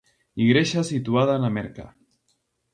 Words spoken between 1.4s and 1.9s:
na Merca.